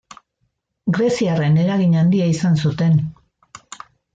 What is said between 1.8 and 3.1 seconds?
handia izan zuten.